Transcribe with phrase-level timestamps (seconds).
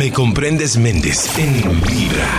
[0.00, 2.30] Me comprendes Méndez en Vibra.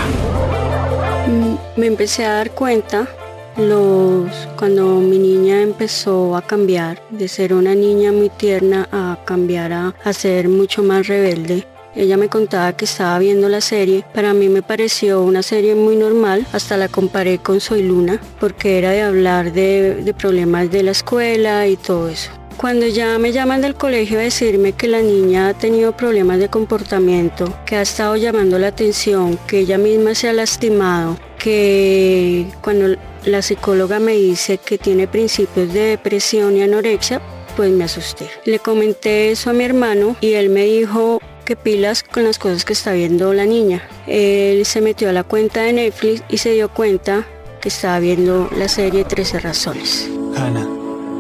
[1.27, 3.07] Mm, me empecé a dar cuenta
[3.56, 9.73] los cuando mi niña empezó a cambiar de ser una niña muy tierna a cambiar
[9.73, 14.05] a, a ser mucho más rebelde ella me contaba que estaba viendo la serie.
[14.13, 16.48] Para mí me pareció una serie muy normal.
[16.54, 21.68] Hasta la comparé con Soy Luna porque era de hablar de, problemas de la escuela
[21.68, 22.32] y todo eso.
[22.62, 26.48] Cuando ya me llaman del colegio a decirme que la niña ha tenido problemas de
[26.48, 32.95] comportamiento, que ha estado llamando la atención, que ella misma se ha lastimado, que cuando
[33.26, 37.20] la psicóloga me dice que tiene principios de depresión y anorexia,
[37.58, 38.30] pues me asusté.
[38.45, 42.64] Le comenté eso a mi hermano y él me dijo, que pilas con las cosas
[42.64, 43.81] que está viendo la niña.
[44.05, 47.25] Él se metió a la cuenta de Netflix y se dio cuenta
[47.59, 50.08] que estaba viendo la serie 13 razones.
[50.36, 50.67] Hannah,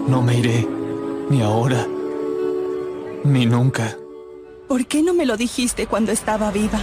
[0.07, 0.67] no me iré,
[1.31, 1.87] ni ahora,
[3.23, 3.97] ni nunca.
[4.67, 6.79] ¿Por qué no me lo dijiste cuando estaba viva?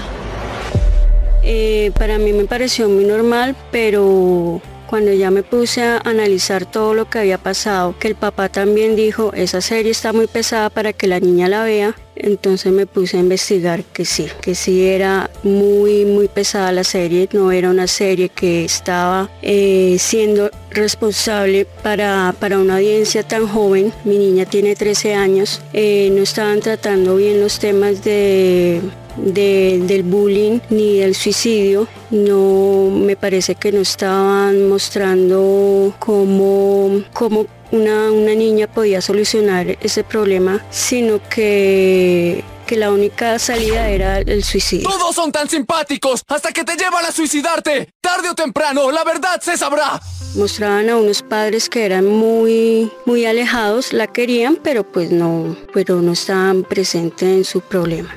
[1.42, 6.94] Eh, para mí me pareció muy normal, pero cuando ya me puse a analizar todo
[6.94, 10.92] lo que había pasado, que el papá también dijo, esa serie está muy pesada para
[10.92, 15.30] que la niña la vea, entonces me puse a investigar que sí, que sí era
[15.42, 22.34] muy, muy pesada la serie, no era una serie que estaba eh, siendo responsable para,
[22.38, 23.92] para, una audiencia tan joven.
[24.04, 28.80] Mi niña tiene 13 años, eh, no estaban tratando bien los temas de
[29.24, 31.86] del bullying ni del suicidio.
[32.10, 40.04] No me parece que no estaban mostrando cómo, cómo una, una niña podía solucionar ese
[40.04, 44.86] problema, sino que que la única salida era el suicidio.
[44.86, 47.88] Todos son tan simpáticos hasta que te llevan a suicidarte.
[48.02, 49.98] Tarde o temprano, la verdad se sabrá.
[50.36, 56.02] Mostraban a unos padres que eran muy, muy alejados, la querían, pero pues no, pero
[56.02, 58.14] no estaban presentes en su problema.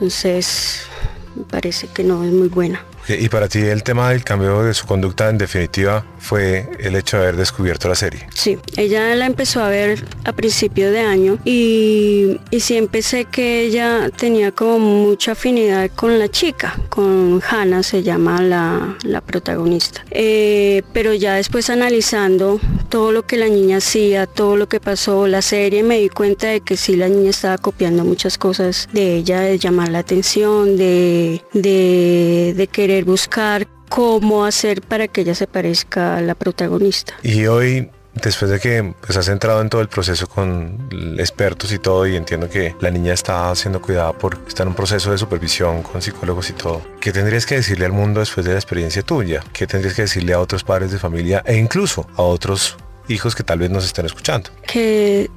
[0.00, 0.86] Entonces,
[1.34, 2.84] me parece que no es muy buena.
[3.08, 7.16] Y para ti el tema del cambio de su conducta en definitiva fue el hecho
[7.16, 8.26] de haber descubierto la serie.
[8.34, 13.62] Sí, ella la empezó a ver a principio de año y, y sí empecé que
[13.62, 20.04] ella tenía como mucha afinidad con la chica, con Hannah se llama la, protagonista.
[20.10, 25.26] Eh, pero ya después analizando todo lo que la niña hacía, todo lo que pasó,
[25.26, 29.16] la serie, me di cuenta de que sí la niña estaba copiando muchas cosas de
[29.16, 35.46] ella, de llamar la atención, de, de querer buscar cómo hacer para que ella se
[35.46, 37.14] parezca a la protagonista.
[37.22, 37.90] Y hoy
[38.22, 40.88] después de que pues, has entrado en todo el proceso con
[41.18, 44.74] expertos y todo y entiendo que la niña está siendo cuidada por está en un
[44.74, 48.52] proceso de supervisión con psicólogos y todo ¿qué tendrías que decirle al mundo después de
[48.52, 49.44] la experiencia tuya?
[49.52, 52.76] ¿qué tendrías que decirle a otros padres de familia e incluso a otros
[53.08, 54.50] hijos que tal vez nos estén escuchando?
[54.66, 55.30] que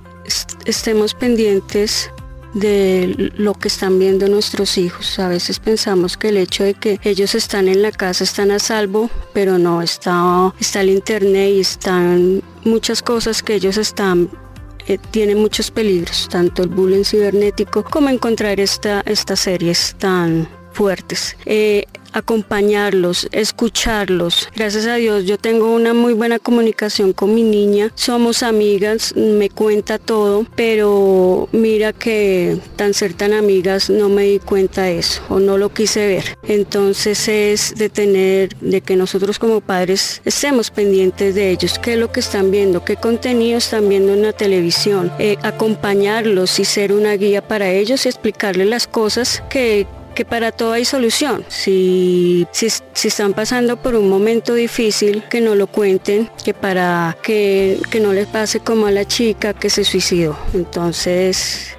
[0.65, 2.11] estemos pendientes
[2.53, 5.19] de lo que están viendo nuestros hijos.
[5.19, 8.59] A veces pensamos que el hecho de que ellos están en la casa están a
[8.59, 14.29] salvo, pero no, está, está el internet y están muchas cosas que ellos están
[14.87, 21.37] eh, tienen muchos peligros, tanto el bullying cibernético como encontrar esta, estas series tan fuertes.
[21.45, 24.49] Eh, acompañarlos, escucharlos.
[24.55, 29.49] Gracias a Dios yo tengo una muy buena comunicación con mi niña, somos amigas, me
[29.49, 35.21] cuenta todo, pero mira que tan ser tan amigas no me di cuenta de eso
[35.29, 36.37] o no lo quise ver.
[36.43, 41.99] Entonces es de tener, de que nosotros como padres estemos pendientes de ellos, qué es
[41.99, 46.93] lo que están viendo, qué contenido están viendo en la televisión, eh, acompañarlos y ser
[46.93, 51.45] una guía para ellos y explicarles las cosas que que para todo hay solución.
[51.47, 52.67] Si, si,
[53.07, 58.13] están pasando por un momento difícil, que no lo cuenten, que para que, que no
[58.13, 60.37] les pase como a la chica que se suicidó.
[60.53, 61.77] Entonces,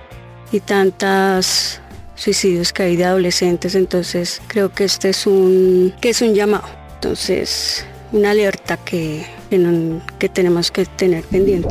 [0.50, 1.80] y tantas
[2.14, 6.68] suicidios que hay de adolescentes, entonces creo que este es un, que es un llamado.
[6.94, 9.26] Entonces, una alerta que
[10.18, 11.68] que, tenemos que tener pendiente.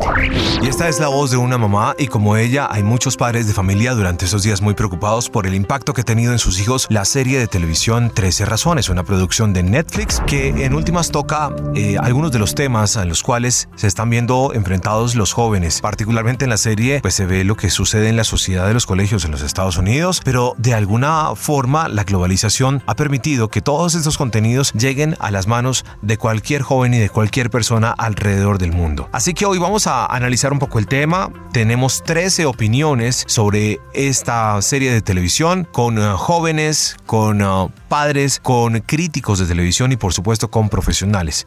[0.62, 3.54] Y esta es la voz de una mamá y como ella hay muchos padres de
[3.54, 6.86] familia durante estos días muy preocupados por el impacto que ha tenido en sus hijos
[6.90, 11.96] la serie de televisión 13 razones, una producción de Netflix que en últimas toca eh,
[12.00, 15.80] algunos de los temas a los cuales se están viendo enfrentados los jóvenes.
[15.80, 18.86] Particularmente en la serie pues se ve lo que sucede en la sociedad de los
[18.86, 23.96] colegios en los Estados Unidos, pero de alguna forma la globalización ha permitido que todos
[23.96, 28.72] estos contenidos lleguen a las manos de cualquier joven y de cualquier persona alrededor del
[28.72, 29.08] mundo.
[29.12, 31.30] Así que hoy vamos a analizar un poco el tema.
[31.52, 38.80] Tenemos 13 opiniones sobre esta serie de televisión con eh, jóvenes, con eh, padres, con
[38.80, 41.46] críticos de televisión y por supuesto con profesionales.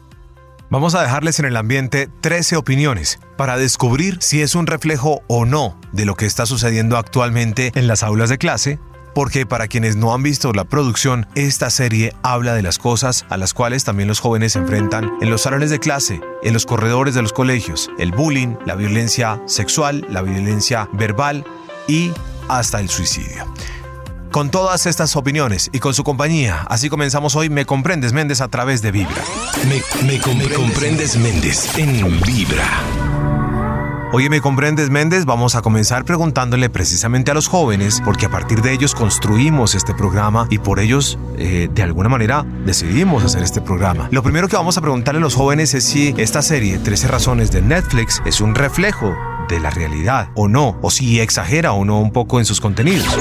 [0.68, 5.44] Vamos a dejarles en el ambiente 13 opiniones para descubrir si es un reflejo o
[5.44, 8.80] no de lo que está sucediendo actualmente en las aulas de clase
[9.16, 13.38] porque para quienes no han visto la producción, esta serie habla de las cosas a
[13.38, 17.14] las cuales también los jóvenes se enfrentan en los salones de clase, en los corredores
[17.14, 21.46] de los colegios, el bullying, la violencia sexual, la violencia verbal
[21.88, 22.12] y
[22.48, 23.46] hasta el suicidio.
[24.32, 28.48] Con todas estas opiniones y con su compañía, así comenzamos hoy Me Comprendes Méndez a
[28.48, 29.24] través de Vibra.
[30.04, 30.20] Me,
[30.52, 33.15] comprendes Méndez en Vibra.
[34.12, 38.62] Hoy Me Comprendes Méndez vamos a comenzar preguntándole precisamente a los jóvenes, porque a partir
[38.62, 43.60] de ellos construimos este programa y por ellos, eh, de alguna manera, decidimos hacer este
[43.60, 44.08] programa.
[44.12, 47.50] Lo primero que vamos a preguntarle a los jóvenes es si esta serie, 13 razones
[47.50, 49.16] de Netflix, es un reflejo
[49.48, 53.18] de la realidad o no, o si exagera o no un poco en sus contenidos.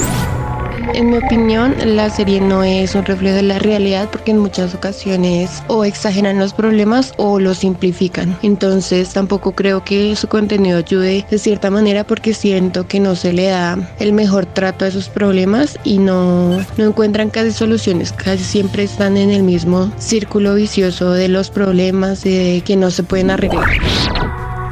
[0.93, 4.73] En mi opinión, la serie no es un reflejo de la realidad porque en muchas
[4.73, 8.37] ocasiones o exageran los problemas o los simplifican.
[8.41, 13.33] Entonces tampoco creo que su contenido ayude de cierta manera porque siento que no se
[13.33, 18.11] le da el mejor trato a esos problemas y no, no encuentran casi soluciones.
[18.11, 23.03] Casi siempre están en el mismo círculo vicioso de los problemas de que no se
[23.03, 23.65] pueden arreglar.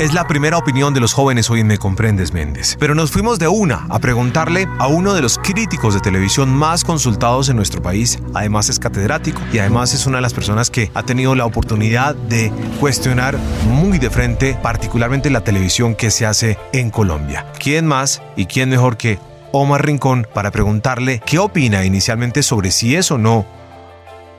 [0.03, 2.75] Es la primera opinión de los jóvenes hoy en Me Comprendes Méndez.
[2.77, 6.83] Pero nos fuimos de una a preguntarle a uno de los críticos de televisión más
[6.83, 8.19] consultados en nuestro país.
[8.33, 12.15] Además es catedrático y además es una de las personas que ha tenido la oportunidad
[12.15, 12.51] de
[12.81, 13.37] cuestionar
[13.69, 17.45] muy de frente particularmente la televisión que se hace en Colombia.
[17.57, 19.19] ¿Quién más y quién mejor que
[19.53, 23.45] Omar Rincón para preguntarle qué opina inicialmente sobre si es o no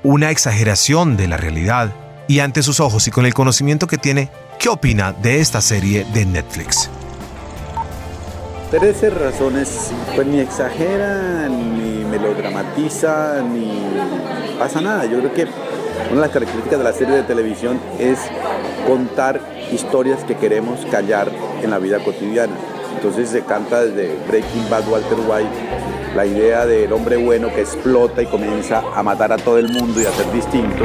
[0.02, 1.94] una exageración de la realidad
[2.28, 6.04] y ante sus ojos y con el conocimiento que tiene, ¿qué opina de esta serie
[6.12, 6.90] de Netflix?
[8.70, 13.70] 13 razones, pues ni exagera, ni melodramatiza, ni
[14.58, 15.04] pasa nada.
[15.06, 15.42] Yo creo que
[16.10, 18.18] una de las características de la serie de televisión es
[18.86, 19.40] contar
[19.72, 21.30] historias que queremos callar
[21.62, 22.54] en la vida cotidiana.
[22.96, 25.50] Entonces se canta desde Breaking Bad, Walter White,
[26.14, 30.00] la idea del hombre bueno que explota y comienza a matar a todo el mundo
[30.00, 30.84] y a ser distinto.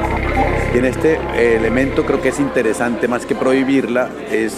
[0.73, 4.53] Y en este eh, elemento creo que es interesante más que prohibirla, es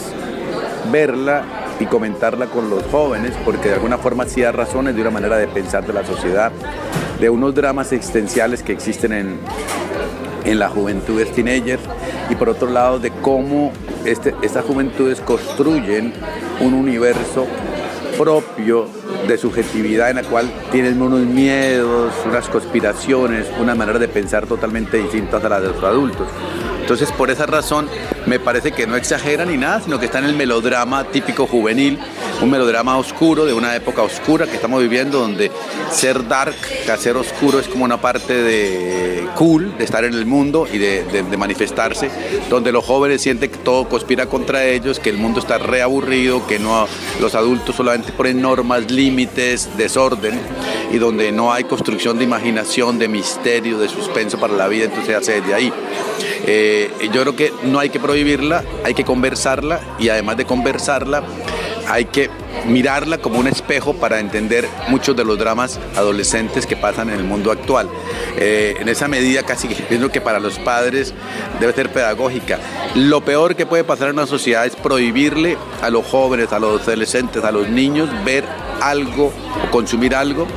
[0.91, 1.43] verla
[1.79, 5.37] y comentarla con los jóvenes, porque de alguna forma sí da razones de una manera
[5.37, 6.51] de pensar de la sociedad,
[7.19, 9.39] de unos dramas existenciales que existen en,
[10.43, 11.79] en la juventud teenager
[12.29, 13.71] y por otro lado de cómo
[14.05, 16.13] este, estas juventudes construyen
[16.59, 17.45] un universo
[18.17, 18.87] propio
[19.27, 24.97] de subjetividad en la cual tienen unos miedos, unas conspiraciones, una manera de pensar totalmente
[24.97, 26.27] distintas a la de los adultos.
[26.81, 27.87] Entonces, por esa razón,
[28.25, 31.99] me parece que no exagera ni nada, sino que está en el melodrama típico juvenil,
[32.41, 35.51] un melodrama oscuro de una época oscura que estamos viviendo, donde
[35.91, 36.55] ser dark,
[36.97, 41.23] ser oscuro es como una parte de cool, de estar en el mundo y de,
[41.37, 42.09] manifestarse,
[42.49, 46.59] donde los jóvenes sienten que todo conspira contra ellos, que el mundo está reaburrido, que
[46.59, 46.87] no,
[47.19, 50.39] los adultos solamente ponen normas, límites, desorden,
[50.91, 55.15] y donde no hay construcción de imaginación, de misterio, de suspenso para la vida, entonces
[55.15, 55.73] hace desde ahí.
[56.45, 61.23] Eh, yo creo que no hay que prohibirla, hay que conversarla y además de conversarla,
[61.87, 62.29] hay que
[62.67, 67.23] mirarla como un espejo para entender muchos de los dramas adolescentes que pasan en el
[67.23, 67.89] mundo actual.
[68.37, 71.13] Eh, en esa medida casi pienso que para los padres
[71.59, 72.59] debe ser pedagógica.
[72.95, 76.81] Lo peor que puede pasar en una sociedad es prohibirle a los jóvenes, a los
[76.81, 78.45] adolescentes, a los niños ver
[78.81, 79.31] algo
[79.67, 80.47] o consumir algo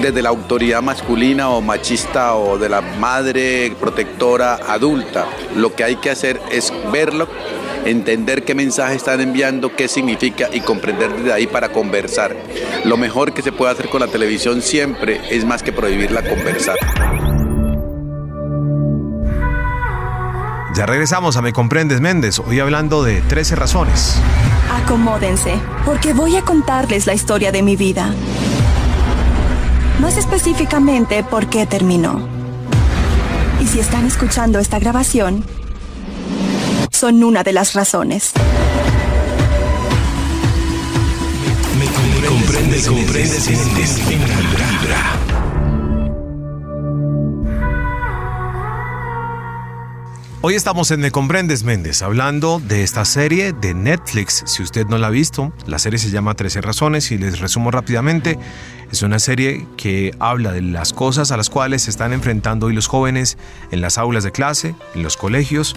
[0.00, 5.26] desde la autoridad masculina o machista o de la madre protectora adulta.
[5.56, 7.28] Lo que hay que hacer es verlo,
[7.84, 12.36] entender qué mensaje están enviando, qué significa y comprender desde ahí para conversar.
[12.84, 16.76] Lo mejor que se puede hacer con la televisión siempre es más que prohibirla conversar.
[20.74, 24.20] Ya regresamos a Me Comprendes Méndez, hoy hablando de 13 razones.
[24.72, 25.54] Acomódense,
[25.84, 28.12] porque voy a contarles la historia de mi vida
[30.00, 32.26] más específicamente por qué terminó.
[33.60, 35.44] Y si están escuchando esta grabación,
[36.90, 38.32] son una de las razones.
[41.78, 41.86] Me,
[42.28, 42.80] comprende,
[50.46, 54.42] Hoy estamos en Me Comprendes Méndez hablando de esta serie de Netflix.
[54.44, 57.70] Si usted no la ha visto, la serie se llama 13 razones y les resumo
[57.70, 58.38] rápidamente.
[58.92, 62.74] Es una serie que habla de las cosas a las cuales se están enfrentando hoy
[62.74, 63.38] los jóvenes
[63.70, 65.76] en las aulas de clase, en los colegios.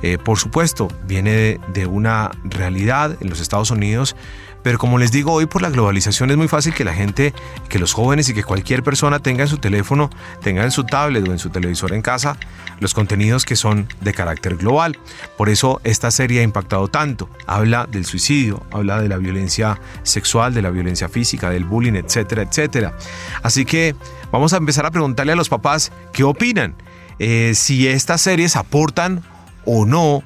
[0.00, 4.16] Eh, por supuesto, viene de, una realidad en los Estados Unidos,
[4.62, 7.32] Pero como les digo, hoy por la globalización es muy fácil que la gente,
[7.68, 10.10] que los jóvenes y que cualquier persona tenga en su teléfono,
[10.42, 12.36] tenga en su tablet o en su televisor en casa
[12.80, 14.98] los contenidos que son de carácter global.
[15.36, 17.28] Por eso esta serie ha impactado tanto.
[17.46, 22.42] Habla del suicidio, habla de la violencia sexual, de la violencia física, del bullying, etcétera,
[22.42, 22.94] etcétera.
[23.42, 23.94] Así que
[24.32, 26.74] vamos a empezar a preguntarle a los papás qué opinan.
[27.18, 29.22] Eh, si estas series aportan
[29.64, 30.22] o no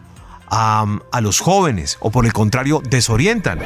[0.48, 3.60] a, a los jóvenes o por el contrario desorientan.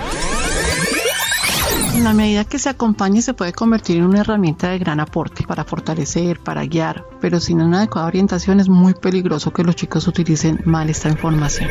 [2.04, 5.46] En la medida que se acompañe se puede convertir en una herramienta de gran aporte
[5.46, 10.06] para fortalecer, para guiar, pero sin una adecuada orientación es muy peligroso que los chicos
[10.06, 11.70] utilicen mal esta información.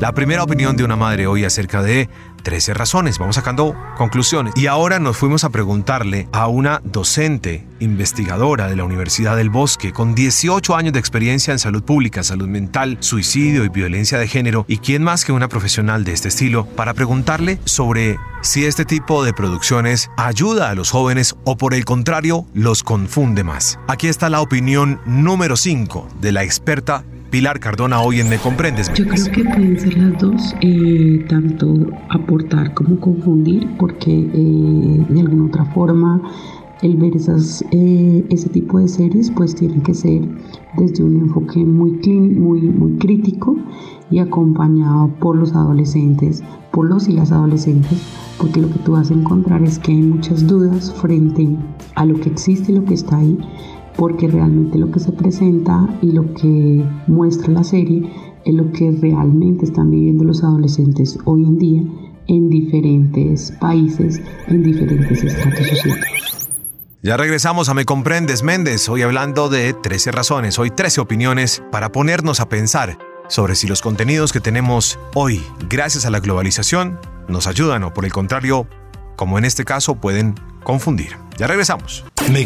[0.00, 2.08] La primera opinión de una madre hoy acerca de
[2.44, 3.18] 13 razones.
[3.18, 4.54] Vamos sacando conclusiones.
[4.56, 9.92] Y ahora nos fuimos a preguntarle a una docente investigadora de la Universidad del Bosque
[9.92, 14.64] con 18 años de experiencia en salud pública, salud mental, suicidio y violencia de género.
[14.68, 16.64] ¿Y quién más que una profesional de este estilo?
[16.64, 21.84] Para preguntarle sobre si este tipo de producciones ayuda a los jóvenes o por el
[21.84, 23.80] contrario los confunde más.
[23.88, 28.90] Aquí está la opinión número 5 de la experta Pilar Cardona hoy en Me Comprendes.
[28.94, 35.20] Yo creo que pueden ser las dos, eh, tanto aportar como confundir, porque eh, de
[35.20, 36.22] alguna otra forma
[36.80, 40.22] el ver esas, eh, ese tipo de series pues tienen que ser
[40.78, 43.56] desde un enfoque muy, muy, muy crítico
[44.10, 48.00] y acompañado por los adolescentes, por los y las adolescentes,
[48.38, 51.48] porque lo que tú vas a encontrar es que hay muchas dudas frente
[51.94, 53.38] a lo que existe y lo que está ahí
[53.98, 58.08] porque realmente lo que se presenta y lo que muestra la serie
[58.44, 61.82] es lo que realmente están viviendo los adolescentes hoy en día
[62.28, 66.04] en diferentes países, en diferentes estratos sociales.
[67.02, 71.90] Ya regresamos a Me Comprendes Méndez, hoy hablando de 13 razones, hoy 13 opiniones para
[71.90, 77.48] ponernos a pensar sobre si los contenidos que tenemos hoy, gracias a la globalización, nos
[77.48, 78.68] ayudan o por el contrario,
[79.16, 81.16] como en este caso, pueden confundir.
[81.36, 82.04] Ya regresamos.
[82.30, 82.44] Me,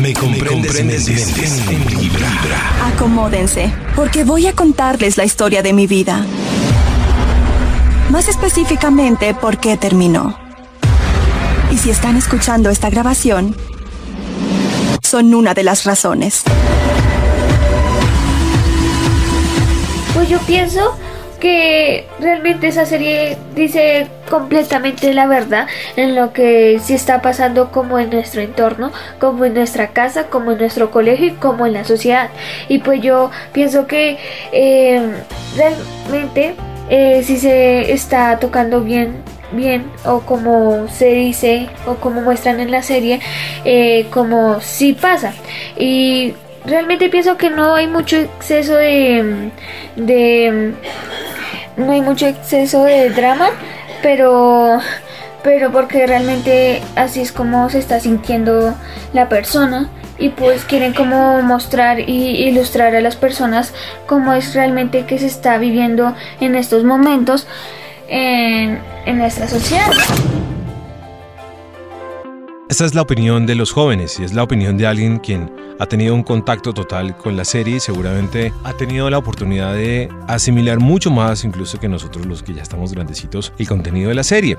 [0.00, 2.86] me comprendes, en Vibra.
[2.86, 6.24] Acomódense, porque voy a contarles la historia de mi vida.
[8.10, 10.38] Más específicamente, por qué terminó.
[11.70, 13.54] Y si están escuchando esta grabación,
[15.02, 16.42] son una de las razones.
[20.14, 20.96] Pues yo pienso
[21.40, 25.66] que realmente esa serie dice completamente la verdad
[25.96, 30.52] en lo que sí está pasando como en nuestro entorno, como en nuestra casa, como
[30.52, 32.30] en nuestro colegio y como en la sociedad.
[32.68, 34.18] Y pues yo pienso que
[34.52, 35.00] eh,
[35.56, 36.54] realmente
[36.90, 42.70] eh, si se está tocando bien bien o como se dice o como muestran en
[42.70, 43.20] la serie
[43.64, 45.32] eh, como si pasa
[45.78, 46.34] y
[46.68, 49.50] realmente pienso que no hay mucho exceso de,
[49.96, 50.74] de
[51.76, 53.50] no hay mucho exceso de drama,
[54.02, 54.80] pero
[55.42, 58.74] pero porque realmente así es como se está sintiendo
[59.12, 63.72] la persona y pues quieren como mostrar y ilustrar a las personas
[64.06, 67.46] cómo es realmente que se está viviendo en estos momentos
[68.08, 69.86] en, en nuestra sociedad.
[72.78, 75.86] Esta es la opinión de los jóvenes y es la opinión de alguien quien ha
[75.86, 80.78] tenido un contacto total con la serie y seguramente ha tenido la oportunidad de asimilar
[80.78, 84.58] mucho más incluso que nosotros los que ya estamos grandecitos el contenido de la serie.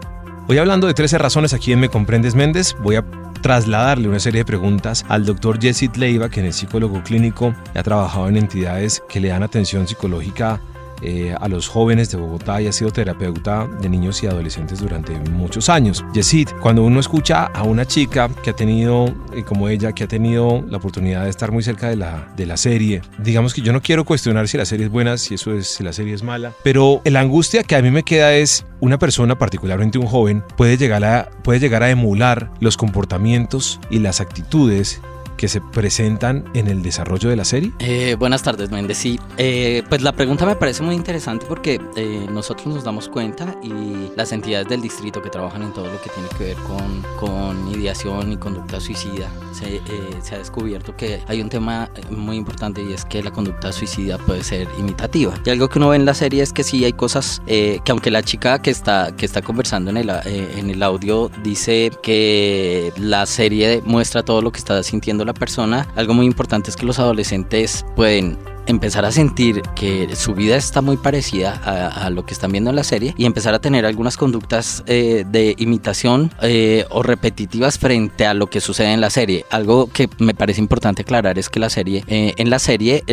[0.49, 3.05] Hoy hablando de 13 razones aquí en Me Comprendes Méndez, voy a
[3.41, 7.83] trasladarle una serie de preguntas al doctor Jesse Leiva, quien es psicólogo clínico y ha
[7.83, 10.59] trabajado en entidades que le dan atención psicológica
[11.01, 15.13] eh, a los jóvenes de Bogotá y ha sido terapeuta de niños y adolescentes durante
[15.31, 16.03] muchos años.
[16.13, 20.07] Yesid, cuando uno escucha a una chica que ha tenido, eh, como ella, que ha
[20.07, 23.73] tenido la oportunidad de estar muy cerca de la, de la serie, digamos que yo
[23.73, 26.23] no quiero cuestionar si la serie es buena, si eso es, si la serie es
[26.23, 30.43] mala, pero la angustia que a mí me queda es una persona, particularmente un joven,
[30.57, 35.01] puede llegar a, puede llegar a emular los comportamientos y las actitudes
[35.39, 37.71] que se presentan en el desarrollo de la serie?
[37.79, 38.97] Eh, buenas tardes, Méndez.
[38.97, 43.55] Sí, eh, pues la pregunta me parece muy interesante porque eh, nosotros nos damos cuenta
[43.63, 47.05] y las entidades del distrito que trabajan en todo lo que tiene que ver con,
[47.17, 49.81] con ideación y conducta suicida, se,
[50.21, 54.17] se, ha descubierto que hay un tema muy importante y es que la conducta suicida
[54.17, 55.35] puede ser imitativa.
[55.45, 58.11] Y algo que uno ve en la serie es que sí hay cosas que aunque
[58.11, 63.25] la chica que está, que está conversando en el, en el audio dice que la
[63.25, 67.85] serie muestra todo lo que está sintiendo persona, algo muy importante es que los adolescentes
[67.95, 68.37] pueden
[68.69, 72.75] empezar a sentir que su vida está muy parecida a, lo que están viendo en
[72.75, 78.27] la serie y empezar a tener algunas conductas eh, de imitación eh, o repetitivas frente
[78.27, 79.45] a lo que sucede en la serie.
[79.49, 83.03] Algo que me parece importante aclarar es que la serie, eh, en la serie,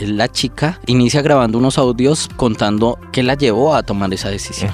[0.00, 4.72] la chica inicia grabando unos audios contando qué la llevó a tomar esa decisión.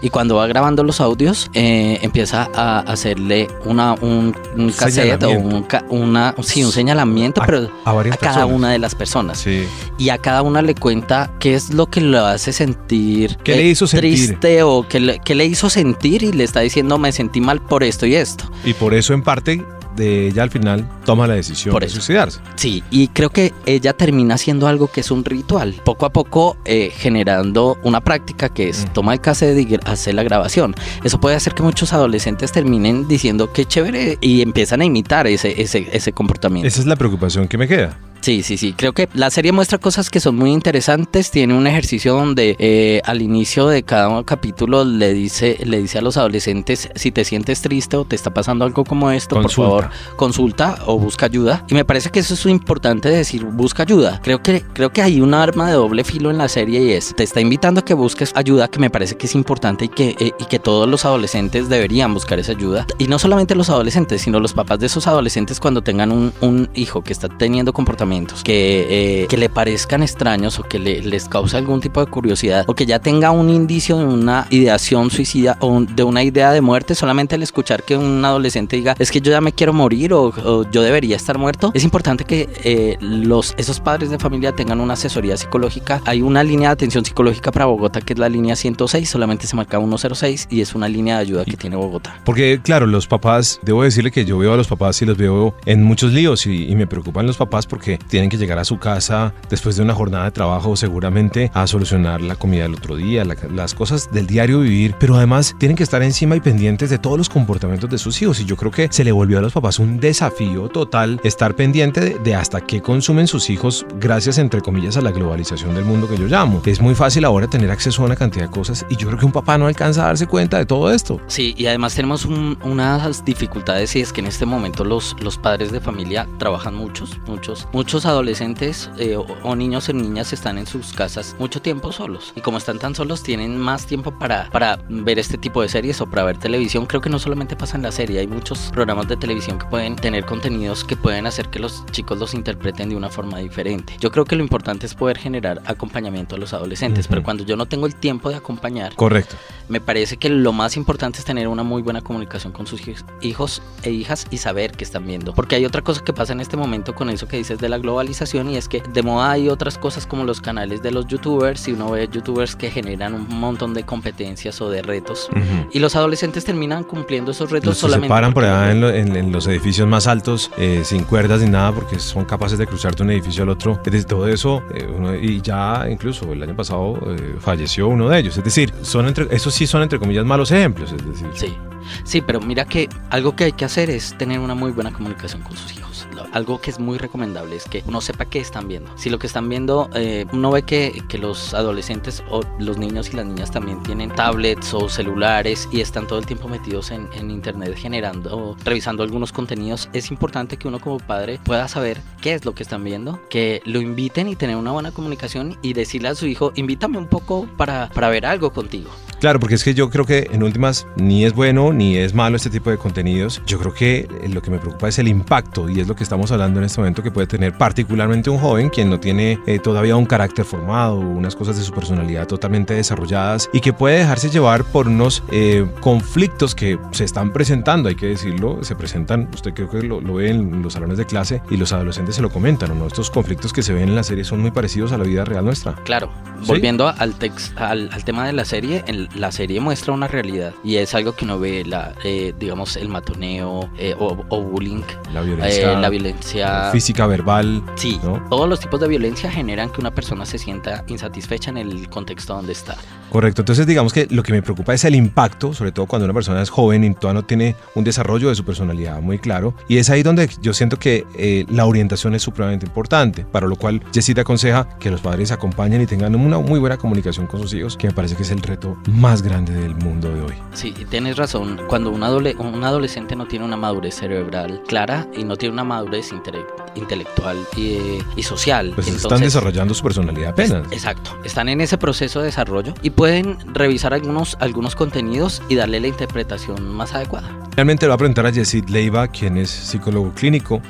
[0.00, 5.30] Y cuando va grabando los audios, eh, empieza a hacerle una, un, un cassette o
[5.30, 8.46] un, una, sí, un señalamiento, pero a cada personas.
[8.50, 9.38] una de las personas.
[9.38, 9.64] Sí.
[9.98, 13.64] Y a cada una le cuenta qué es lo que lo hace sentir, ¿Qué le
[13.64, 14.14] hizo sentir?
[14.14, 17.60] triste o qué le, qué le hizo sentir y le está diciendo me sentí mal
[17.60, 18.44] por esto y esto.
[18.64, 19.64] Y por eso en parte
[19.98, 22.40] de ella al final toma la decisión Por de suicidarse.
[22.56, 26.56] Sí, y creo que ella termina haciendo algo que es un ritual, poco a poco
[26.64, 30.74] eh, generando una práctica que es toma el cassette y gra- hace la grabación.
[31.04, 35.60] Eso puede hacer que muchos adolescentes terminen diciendo qué chévere y empiezan a imitar ese,
[35.60, 36.66] ese, ese comportamiento.
[36.68, 37.98] Esa es la preocupación que me queda.
[38.20, 38.72] Sí, sí, sí.
[38.76, 41.30] Creo que la serie muestra cosas que son muy interesantes.
[41.30, 46.02] Tiene un ejercicio donde eh, al inicio de cada capítulo le dice, le dice a
[46.02, 49.56] los adolescentes si te sientes triste o te está pasando algo como esto, Consulta.
[49.56, 51.64] por favor consulta o busca ayuda.
[51.68, 54.20] Y me parece que eso es importante decir busca ayuda.
[54.22, 57.14] Creo que creo que hay un arma de doble filo en la serie y es
[57.14, 60.16] te está invitando a que busques ayuda, que me parece que es importante y que
[60.18, 62.86] eh, y que todos los adolescentes deberían buscar esa ayuda.
[62.98, 66.68] Y no solamente los adolescentes, sino los papás de esos adolescentes cuando tengan un, un
[66.74, 67.72] hijo que está teniendo
[68.08, 72.10] comportamientos que, eh, que le parezcan extraños o que le- les cause algún tipo de
[72.10, 76.22] curiosidad o que ya tenga un indicio de una ideación suicida o un- de una
[76.22, 79.52] idea de muerte, solamente al escuchar que un adolescente diga es que yo ya me
[79.52, 84.10] quiero morir o, o yo debería estar muerto, es importante que eh, los, esos padres
[84.10, 86.00] de familia tengan una asesoría psicológica.
[86.06, 89.54] Hay una línea de atención psicológica para Bogotá que es la línea 106, solamente se
[89.56, 92.16] marca 106 y es una línea de ayuda que tiene Bogotá.
[92.24, 95.54] Porque, claro, los papás, debo decirle que yo veo a los papás y los veo
[95.66, 98.78] en muchos líos y, y me preocupan los papás porque tienen que llegar a su
[98.78, 103.24] casa después de una jornada de trabajo seguramente a solucionar la comida del otro día,
[103.24, 106.98] la- las cosas del diario vivir, pero además tienen que estar encima y pendientes de
[106.98, 109.52] todos los comportamientos de sus hijos y yo creo que se le volvió a los
[109.52, 114.96] papás un desafío total estar pendiente de, hasta qué consumen sus hijos gracias, entre comillas,
[114.96, 116.62] a la globalización del mundo que yo llamo.
[116.66, 119.26] Es muy fácil ahora tener acceso a una cantidad de cosas y yo creo que
[119.26, 121.20] un papá no alcanza a darse cuenta de todo esto.
[121.26, 125.38] Sí, y además tenemos un- unas dificultades y es que en este momento los, los
[125.38, 130.58] padres de familia trabajan muchos, muchos, muchos adolescentes eh, o, o niños y niñas están
[130.58, 134.50] en sus casas mucho tiempo solos y como están tan solos tienen más tiempo para,
[134.50, 136.86] para ver este tipo de series o para ver televisión.
[136.86, 139.96] Creo que no solamente pasa en la serie, hay muchos programas de televisión que pueden
[139.96, 143.94] tener contenidos que pueden hacer que los chicos los interpreten de una forma diferente.
[144.00, 147.10] Yo creo que lo importante es poder generar acompañamiento a los adolescentes, Ujú.
[147.10, 149.36] pero cuando yo no tengo el tiempo de acompañar, Correcto.
[149.68, 153.02] me parece que lo más importante es tener una muy buena comunicación con sus hij-
[153.22, 155.32] hijos e hijas y saber qué están viendo.
[155.34, 157.77] Porque hay otra cosa que pasa en este momento con eso que dices de la
[157.78, 161.66] globalización y es que de moda hay otras cosas como los canales de los youtubers
[161.68, 165.28] y uno ve youtubers que generan un montón de competencias o de retos.
[165.72, 168.08] Y los adolescentes terminan cumpliendo esos retos Los que se solamente.
[168.08, 171.48] paran por allá en, lo- en- en los edificios más altos, eh, sin cuerdas ni
[171.50, 173.80] nada, porque son capaces de cruzar de un edificio al otro.
[173.84, 178.18] De todo eso, eh, uno- y ya incluso el año pasado eh, falleció uno de
[178.20, 178.36] ellos.
[178.38, 180.92] Es decir, son entre, esos sí son entre comillas malos ejemplos.
[180.92, 181.56] Es decir, Sí,
[182.04, 185.42] sí, pero mira que algo que hay que hacer es tener una muy buena comunicación
[185.42, 185.88] con sus hijos.
[186.32, 188.90] Algo que es muy recomendable es que uno sepa qué están viendo.
[188.98, 193.10] Si lo que están viendo, eh, uno ve que, que los adolescentes o los niños
[193.12, 197.08] y las niñas también tienen tablets o celulares y están todo el tiempo metidos en,
[197.14, 202.34] en internet generando, revisando algunos contenidos, es importante que uno como padre pueda saber qué
[202.34, 206.08] es lo que están viendo, que lo inviten y tener una buena comunicación y decirle
[206.08, 208.90] a su hijo, invítame un poco para, para ver algo contigo.
[209.20, 212.36] Claro, porque es que yo creo que en últimas ni es bueno ni es malo
[212.36, 213.40] este tipo de contenidos.
[213.46, 216.02] Yo creo que eh, lo que me preocupa es el impacto y es lo que
[216.02, 219.58] estamos hablando en este momento que puede tener particularmente un joven quien no tiene eh,
[219.58, 224.28] todavía un carácter formado, unas cosas de su personalidad totalmente desarrolladas y que puede dejarse
[224.28, 229.54] llevar por unos eh, conflictos que se están presentando, hay que decirlo, se presentan, usted
[229.54, 232.30] creo que lo, lo ve en los salones de clase y los adolescentes se lo
[232.30, 232.86] comentan, ¿o ¿no?
[232.86, 235.44] Estos conflictos que se ven en la serie son muy parecidos a la vida real
[235.44, 235.74] nuestra.
[235.84, 236.10] Claro,
[236.40, 236.48] ¿Sí?
[236.48, 240.52] volviendo al, tex- al, al tema de la serie, en- la serie muestra una realidad
[240.64, 244.82] y es algo que uno ve, la, eh, digamos, el matoneo eh, o, o bullying,
[245.12, 247.62] La violencia, eh, la violencia física, verbal.
[247.76, 248.22] Sí, ¿no?
[248.28, 252.34] todos los tipos de violencia generan que una persona se sienta insatisfecha en el contexto
[252.34, 252.76] donde está.
[253.10, 256.12] Correcto, entonces digamos que lo que me preocupa es el impacto, sobre todo cuando una
[256.12, 259.54] persona es joven y todavía no tiene un desarrollo de su personalidad muy claro.
[259.66, 263.56] Y es ahí donde yo siento que eh, la orientación es supremamente importante, para lo
[263.56, 267.54] cual Jessita aconseja que los padres acompañen y tengan una muy buena comunicación con sus
[267.54, 270.34] hijos, que me parece que es el reto más grande del mundo de hoy.
[270.52, 271.47] Sí, tienes razón.
[271.68, 275.64] Cuando un, adole- un adolescente no tiene una madurez cerebral clara y no tiene una
[275.64, 280.66] madurez intele- intelectual y, y social, Pues están entonces- desarrollando su personalidad apenas.
[280.72, 285.80] Exacto, están en ese proceso de desarrollo y pueden revisar algunos, algunos contenidos y darle
[285.80, 287.28] la interpretación más adecuada.
[287.56, 290.60] Realmente le voy a preguntar a Jessit Leiva, quien es psicólogo clínico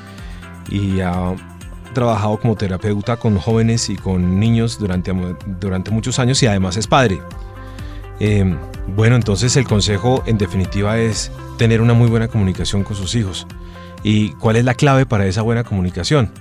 [0.69, 1.35] y ha
[1.93, 5.11] trabajado como terapeuta con jóvenes y con niños durante,
[5.59, 7.19] durante muchos años y además es padre.
[8.19, 8.55] Eh,
[8.95, 13.47] bueno, entonces el consejo en definitiva es tener una muy buena comunicación con sus hijos.
[14.03, 16.31] ¿Y cuál es la clave para esa buena comunicación?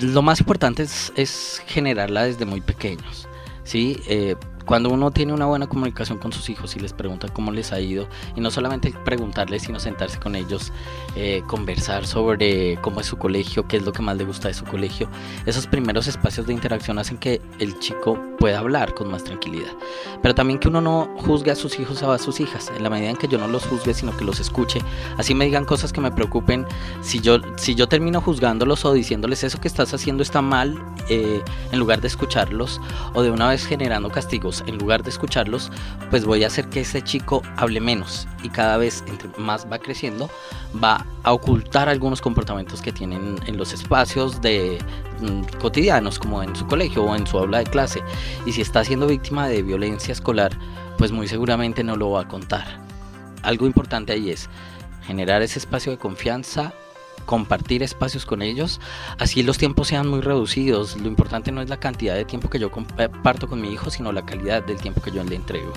[0.00, 3.28] Lo más importante es, generarla desde muy pequeños.
[3.64, 4.00] ¿sí?
[4.08, 7.72] Eh, cuando uno tiene una buena comunicación con sus hijos y les pregunta cómo les
[7.72, 10.72] ha ido, y no solamente preguntarles, sino sentarse con ellos,
[11.16, 14.54] eh, conversar sobre cómo es su colegio, qué es lo que más le gusta de
[14.54, 15.08] su colegio,
[15.46, 19.72] esos primeros espacios de interacción hacen que el chico pueda hablar con más tranquilidad.
[20.22, 22.90] Pero también que uno no juzgue a sus hijos o a sus hijas, en la
[22.90, 24.80] medida en que yo no los juzgue, sino que los escuche,
[25.18, 26.66] así me digan cosas que me preocupen,
[27.02, 31.42] si yo, si yo termino juzgándolos o diciéndoles eso que estás haciendo está mal, eh,
[31.72, 32.80] en lugar de escucharlos,
[33.12, 35.70] o de una vez generando castigos, en lugar de escucharlos,
[36.10, 38.28] pues voy a hacer que ese chico hable menos.
[38.42, 39.02] Y cada vez
[39.38, 40.30] más va creciendo
[40.82, 44.78] va a ocultar algunos comportamientos que tienen en los espacios de
[45.20, 48.02] mm, cotidianos como en su colegio o en su aula de clase.
[48.46, 50.56] Y si está siendo víctima de violencia escolar
[50.96, 52.64] pues muy seguramente no lo va a contar.
[53.42, 54.48] Algo importante ahí es
[55.06, 56.72] generar ese espacio de confianza
[57.24, 58.80] compartir espacios con ellos,
[59.18, 60.96] así los tiempos sean muy reducidos.
[60.96, 64.12] Lo importante no es la cantidad de tiempo que yo comparto con mi hijo, sino
[64.12, 65.72] la calidad del tiempo que yo le entrego.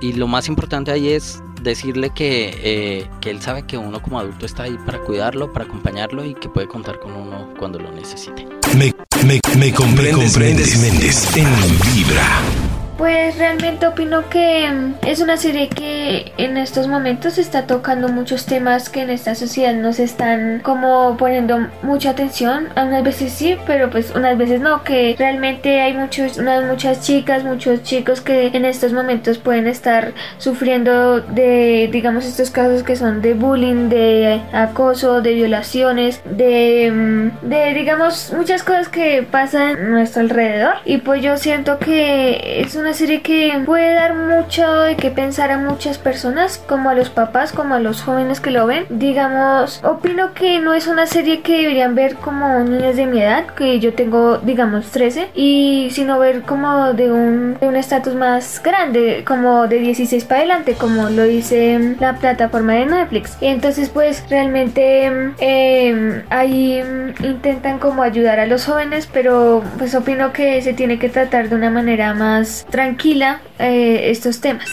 [0.00, 4.20] Y lo más importante ahí es decirle que, eh, que él sabe que uno como
[4.20, 7.90] adulto está ahí para cuidarlo, para acompañarlo y que puede contar con uno cuando lo
[7.90, 8.46] necesite.
[8.76, 8.94] Me,
[9.26, 11.48] me, me comprendes, Méndez, en
[11.94, 12.67] Vibra.
[12.98, 14.68] Pues realmente opino que
[15.06, 19.72] es una serie que en estos momentos está tocando muchos temas que en esta sociedad
[19.72, 22.66] nos están como poniendo mucha atención.
[22.76, 27.44] Unas veces sí, pero pues unas veces no, que realmente hay muchos, unas, muchas chicas,
[27.44, 33.22] muchos chicos que en estos momentos pueden estar sufriendo de, digamos, estos casos que son
[33.22, 39.88] de bullying, de acoso, de violaciones, de, mm, de digamos, muchas cosas que pasan a
[39.88, 40.74] nuestro alrededor.
[40.84, 45.10] Y pues yo siento que es una una serie que puede dar mucho de que
[45.10, 48.86] pensar a muchas personas, como a los papás, como a los jóvenes que lo ven.
[48.88, 53.44] Digamos, opino que no es una serie que deberían ver como niños de mi edad,
[53.48, 59.68] que yo tengo, digamos, 13, y sino ver como de un estatus más grande, como
[59.68, 63.36] de 16 para adelante, como lo dice la plataforma de Netflix.
[63.42, 66.82] Y entonces, pues realmente eh, ahí
[67.22, 71.54] intentan como ayudar a los jóvenes, pero pues opino que se tiene que tratar de
[71.54, 74.70] una manera más tranquila eh, estos temas.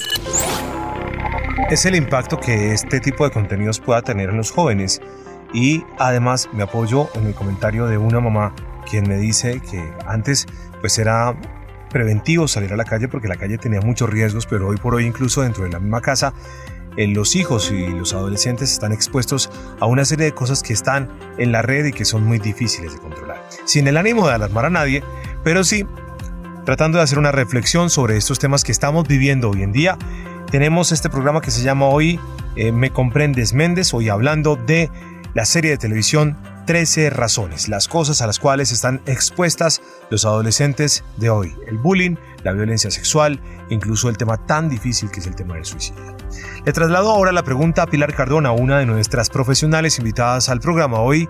[1.72, 5.02] Es el impacto que este tipo de contenidos pueda tener en los jóvenes
[5.56, 8.54] y además me apoyo en el comentario de una mamá
[8.88, 10.46] quien me dice que antes
[10.82, 11.36] pues era
[11.90, 15.08] preventivo salir a la calle porque la calle tenía muchos riesgos, pero hoy por hoy
[15.08, 16.32] incluso dentro de la misma casa
[16.98, 21.10] eh, los hijos y los adolescentes están expuestos a una serie de cosas que están
[21.40, 23.44] en la red y que son muy difíciles de controlar.
[23.66, 25.04] Sin el ánimo de alarmar a nadie,
[25.44, 25.88] pero sí
[26.66, 29.98] tratando de hacer una reflexión sobre estos temas que estamos viviendo hoy en día.
[30.50, 32.20] Tenemos este programa que se llama hoy
[32.56, 34.90] eh, Me Comprendes Méndez, hoy hablando de
[35.36, 41.04] la serie de televisión 13 razones, las cosas a las cuales están expuestas los adolescentes
[41.18, 45.36] de hoy, el bullying, la violencia sexual, incluso el tema tan difícil que es el
[45.36, 46.18] tema del suicidio.
[46.66, 51.00] Le traslado ahora la pregunta a Pilar Cardona, una de nuestras profesionales invitadas al programa
[51.00, 51.30] hoy,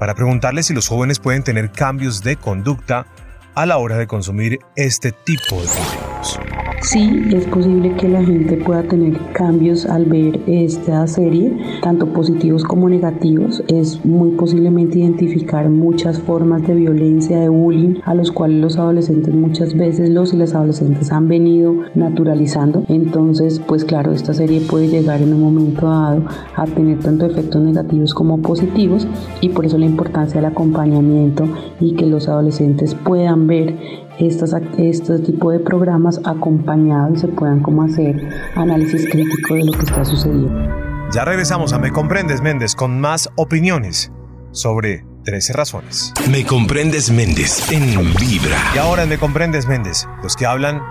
[0.00, 3.06] para preguntarle si los jóvenes pueden tener cambios de conducta
[3.54, 6.57] a la hora de consumir este tipo de contenidos.
[6.80, 12.62] Sí, es posible que la gente pueda tener cambios al ver esta serie, tanto positivos
[12.62, 13.64] como negativos.
[13.66, 19.34] Es muy posiblemente identificar muchas formas de violencia, de bullying, a los cuales los adolescentes
[19.34, 22.84] muchas veces los y las adolescentes han venido naturalizando.
[22.88, 26.22] Entonces, pues claro, esta serie puede llegar en un momento dado
[26.54, 29.08] a tener tanto efectos negativos como positivos
[29.40, 31.44] y por eso la importancia del acompañamiento
[31.80, 33.74] y que los adolescentes puedan ver
[34.20, 39.72] estos, este tipo de programas acompañados y se puedan como hacer análisis crítico de lo
[39.72, 40.52] que está sucediendo.
[41.12, 44.12] Ya regresamos a Me Comprendes Méndez con más opiniones
[44.50, 46.12] sobre 13 razones.
[46.30, 48.56] Me Comprendes Méndez en Vibra.
[48.74, 50.82] Y ahora en Me Comprendes Méndez, los que hablan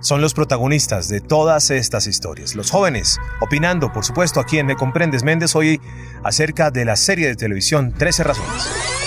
[0.00, 2.54] son los protagonistas de todas estas historias.
[2.54, 5.80] Los jóvenes, opinando, por supuesto, aquí en Me Comprendes Méndez hoy
[6.22, 9.03] acerca de la serie de televisión 13 razones.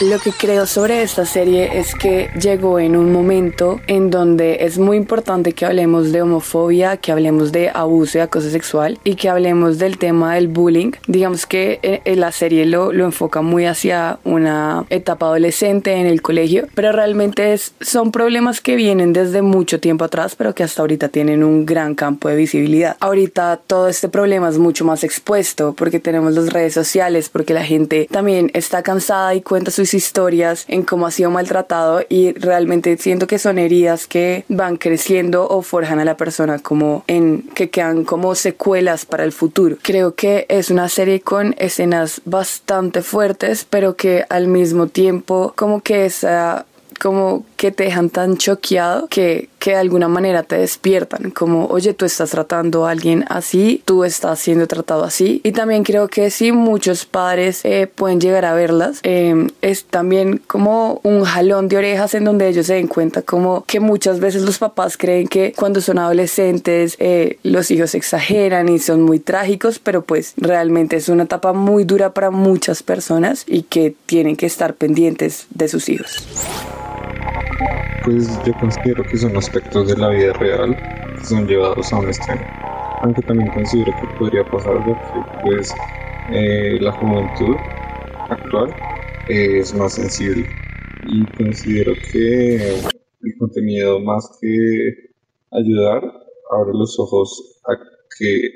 [0.00, 4.76] Lo que creo sobre esta serie es que llegó en un momento en donde es
[4.76, 9.28] muy importante que hablemos de homofobia, que hablemos de abuso y acoso sexual y que
[9.28, 10.90] hablemos del tema del bullying.
[11.06, 16.22] Digamos que eh, la serie lo, lo enfoca muy hacia una etapa adolescente en el
[16.22, 20.82] colegio, pero realmente es, son problemas que vienen desde mucho tiempo atrás, pero que hasta
[20.82, 22.96] ahorita tienen un gran campo de visibilidad.
[22.98, 27.64] Ahorita todo este problema es mucho más expuesto porque tenemos las redes sociales, porque la
[27.64, 32.32] gente también está cansada y cuenta su sus historias, en cómo ha sido maltratado y
[32.32, 37.42] realmente siento que son heridas que van creciendo o forjan a la persona como en
[37.54, 39.76] que quedan como secuelas para el futuro.
[39.82, 45.82] Creo que es una serie con escenas bastante fuertes, pero que al mismo tiempo como
[45.82, 46.66] que esa
[47.00, 51.94] como que te dejan tan choqueado que, que de alguna manera te despiertan, como, oye,
[51.94, 55.40] tú estás tratando a alguien así, tú estás siendo tratado así.
[55.44, 59.00] Y también creo que sí, muchos padres eh, pueden llegar a verlas.
[59.02, 63.64] Em, es también como un jalón de orejas en donde ellos se den cuenta como
[63.64, 68.78] que muchas veces los papás creen que cuando son adolescentes eh, los hijos exageran y
[68.78, 73.62] son muy trágicos, pero pues realmente es una etapa muy dura para muchas personas y
[73.62, 76.24] que tienen que estar pendientes de sus hijos
[78.02, 80.76] pues yo considero que son aspectos de la vida real
[81.16, 82.44] que son llevados a un extremo.
[83.00, 85.74] Aunque también considero que podría pasar de que pues
[86.28, 87.56] eh, la juventud
[88.28, 88.74] actual
[89.26, 90.46] es más sensible
[91.02, 92.56] y considero que
[93.22, 94.48] el contenido más que
[95.52, 96.02] ayudar
[96.50, 97.74] abre los ojos a
[98.18, 98.50] que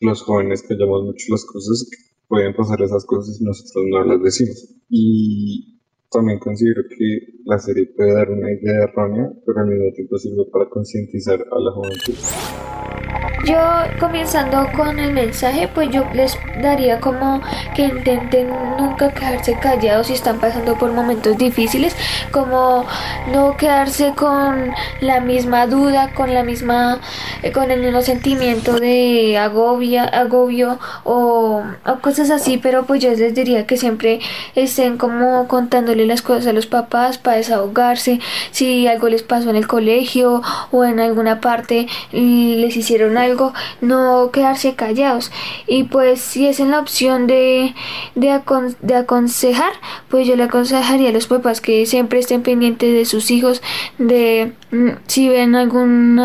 [0.00, 1.88] los jóvenes callamos mucho las cosas
[2.28, 5.77] pueden pasar esas cosas y nosotros no las decimos y
[6.10, 10.44] también considero que la serie puede dar una idea errónea, pero al mismo tiempo sirve
[10.52, 13.07] para concientizar a la juventud.
[13.48, 13.56] Yo
[13.98, 17.40] comenzando con el mensaje, pues yo les daría como
[17.74, 21.96] que intenten nunca quedarse callados si están pasando por momentos difíciles,
[22.30, 22.84] como
[23.32, 27.00] no quedarse con la misma duda, con la misma,
[27.42, 33.08] eh, con el mismo sentimiento de agobia, agobio o, o cosas así, pero pues yo
[33.14, 34.20] les diría que siempre
[34.56, 39.56] estén como contándole las cosas a los papás para desahogarse, si algo les pasó en
[39.56, 43.37] el colegio o en alguna parte les hicieron algo
[43.80, 45.30] no quedarse callados.
[45.66, 47.74] Y pues si es en la opción de,
[48.14, 48.40] de,
[48.82, 49.72] de aconsejar,
[50.08, 53.62] pues yo le aconsejaría a los papás que siempre estén pendientes de sus hijos,
[53.98, 56.20] de mm, si ven algún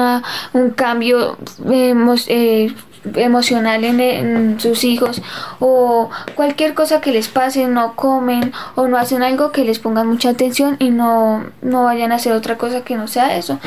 [0.53, 1.37] un cambio
[1.69, 2.73] eh,
[3.15, 5.21] emocional en, sus hijos
[5.59, 10.07] o cualquier cosa que les pase, no comen o no hacen algo que les pongan
[10.07, 13.59] mucha atención y no, no vayan a hacer otra cosa que no sea eso.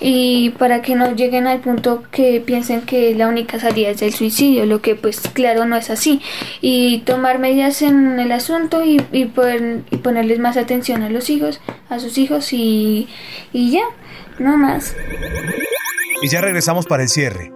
[0.00, 4.12] Y para que no lleguen al punto que piensen que la única salida es el
[4.12, 6.20] suicidio, lo que pues claro no es así.
[6.60, 11.60] Y tomar medidas en el asunto y, y, poder, ponerles más atención a los hijos,
[11.88, 13.08] a sus hijos y,
[13.52, 13.84] y ya,
[14.38, 14.94] no más.
[16.22, 17.52] Y ya regresamos para el cierre.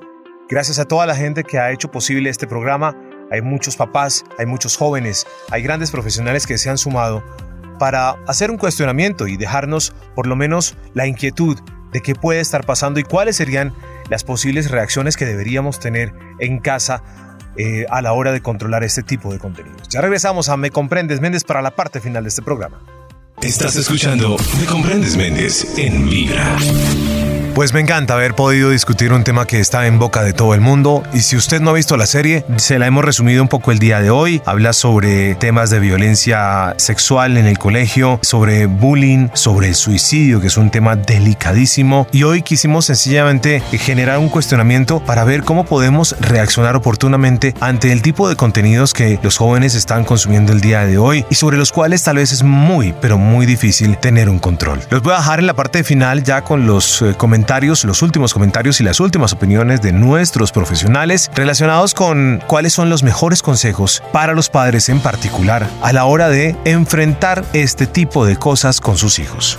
[0.49, 2.97] Gracias a toda la gente que ha hecho posible este programa.
[3.31, 7.23] Hay muchos papás, hay muchos jóvenes, hay grandes profesionales que se han sumado
[7.79, 11.59] para hacer un cuestionamiento y dejarnos por lo menos la inquietud
[11.93, 13.75] de qué puede estar pasando y cuáles serían
[14.09, 17.03] las posibles reacciones que deberíamos tener en casa
[17.57, 19.89] eh, a la hora de controlar este tipo de contenidos.
[19.89, 22.81] Ya regresamos a Me Comprendes Méndez para la parte final de este programa.
[23.43, 26.57] Estás escuchando Me Comprendes Méndez en Vibra.
[27.55, 30.61] Pues me encanta haber podido discutir un tema que está en boca de todo el
[30.61, 33.73] mundo y si usted no ha visto la serie, se la hemos resumido un poco
[33.73, 34.41] el día de hoy.
[34.47, 40.47] Habla sobre temas de violencia sexual en el colegio, sobre bullying, sobre el suicidio, que
[40.47, 46.15] es un tema delicadísimo y hoy quisimos sencillamente generar un cuestionamiento para ver cómo podemos
[46.21, 50.99] reaccionar oportunamente ante el tipo de contenidos que los jóvenes están consumiendo el día de
[50.99, 54.81] hoy y sobre los cuales tal vez es muy, pero muy difícil tener un control.
[54.91, 57.15] Los voy a dejar en la parte final ya con los eh,
[57.85, 63.03] los últimos comentarios y las últimas opiniones de nuestros profesionales relacionados con cuáles son los
[63.03, 68.37] mejores consejos para los padres en particular a la hora de enfrentar este tipo de
[68.37, 69.59] cosas con sus hijos.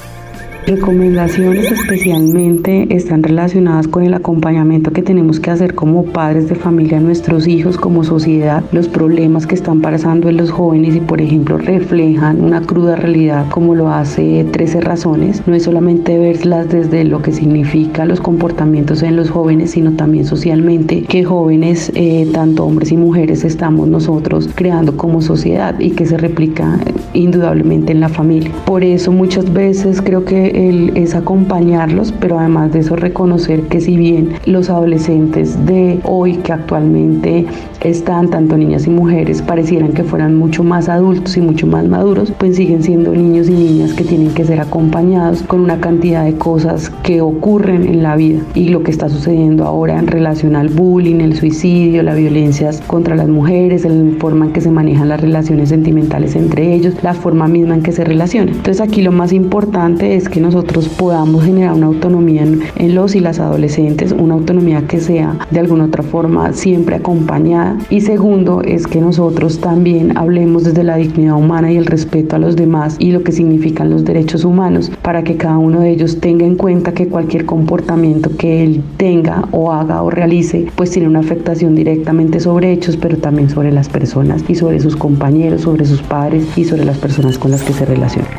[0.69, 6.99] Recomendaciones especialmente están relacionadas con el acompañamiento que tenemos que hacer como padres de familia
[6.99, 11.21] a nuestros hijos, como sociedad, los problemas que están pasando en los jóvenes y por
[11.21, 15.41] ejemplo reflejan una cruda realidad como lo hace 13 razones.
[15.47, 20.25] No es solamente verlas desde lo que significa los comportamientos en los jóvenes, sino también
[20.25, 26.05] socialmente que jóvenes, eh, tanto hombres y mujeres, estamos nosotros creando como sociedad y que
[26.05, 26.77] se replica
[27.13, 28.51] indudablemente en la familia.
[28.67, 33.95] Por eso muchas veces creo que es acompañarlos, pero además de eso reconocer que si
[33.95, 37.45] bien los adolescentes de hoy que actualmente
[37.81, 42.33] están, tanto niñas y mujeres, parecieran que fueran mucho más adultos y mucho más maduros,
[42.37, 46.33] pues siguen siendo niños y niñas que tienen que ser acompañados con una cantidad de
[46.33, 50.67] cosas que ocurren en la vida y lo que está sucediendo ahora en relación al
[50.67, 55.21] bullying, el suicidio, las violencias contra las mujeres, la forma en que se manejan las
[55.21, 58.55] relaciones sentimentales entre ellos, la forma misma en que se relacionan.
[58.55, 63.13] Entonces aquí lo más importante es que nosotros podamos generar una autonomía en, en los
[63.13, 67.77] y las adolescentes, una autonomía que sea de alguna otra forma siempre acompañada.
[67.91, 72.39] Y segundo es que nosotros también hablemos desde la dignidad humana y el respeto a
[72.39, 76.19] los demás y lo que significan los derechos humanos para que cada uno de ellos
[76.19, 81.07] tenga en cuenta que cualquier comportamiento que él tenga o haga o realice pues tiene
[81.07, 85.85] una afectación directamente sobre hechos pero también sobre las personas y sobre sus compañeros, sobre
[85.85, 88.29] sus padres y sobre las personas con las que se relacionan.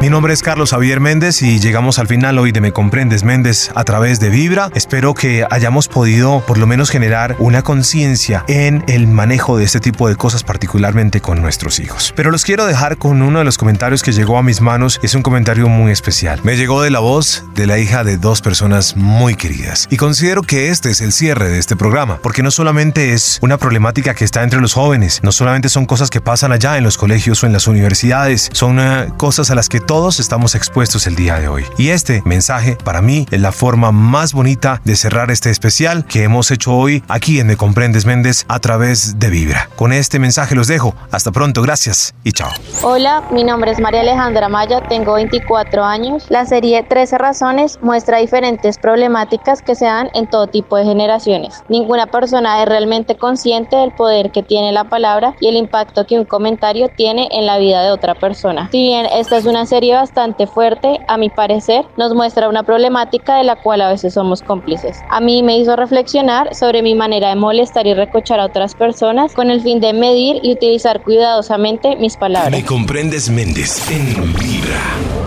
[0.00, 3.70] Mi nombre es Carlos Javier Méndez y llegamos al final hoy de Me Comprendes Méndez
[3.74, 4.70] a través de Vibra.
[4.74, 9.78] Espero que hayamos podido por lo menos generar una conciencia en el manejo de este
[9.78, 12.14] tipo de cosas, particularmente con nuestros hijos.
[12.16, 14.98] Pero los quiero dejar con uno de los comentarios que llegó a mis manos.
[15.02, 16.40] Es un comentario muy especial.
[16.44, 19.86] Me llegó de la voz de la hija de dos personas muy queridas.
[19.90, 23.58] Y considero que este es el cierre de este programa, porque no solamente es una
[23.58, 26.96] problemática que está entre los jóvenes, no solamente son cosas que pasan allá en los
[26.96, 31.16] colegios o en las universidades, son uh, cosas a las que todos estamos expuestos el
[31.16, 31.64] día de hoy.
[31.76, 36.22] Y este mensaje para mí es la forma más bonita de cerrar este especial que
[36.22, 39.68] hemos hecho hoy aquí en Me Comprendes Méndez a través de Vibra.
[39.74, 40.94] Con este mensaje los dejo.
[41.10, 42.50] Hasta pronto, gracias y chao.
[42.82, 46.24] Hola, mi nombre es María Alejandra Maya, tengo 24 años.
[46.28, 51.64] La serie 13 razones muestra diferentes problemáticas que se dan en todo tipo de generaciones.
[51.68, 56.16] Ninguna persona es realmente consciente del poder que tiene la palabra y el impacto que
[56.16, 58.68] un comentario tiene en la vida de otra persona.
[58.70, 63.36] Si bien esta es una serie bastante fuerte, a mi parecer, nos muestra una problemática
[63.36, 64.98] de la cual a veces somos cómplices.
[65.08, 69.32] A mí me hizo reflexionar sobre mi manera de molestar y recochar a otras personas
[69.32, 72.50] con el fin de medir y utilizar cuidadosamente mis palabras.
[72.50, 75.19] Me comprendes Méndez en Vibra.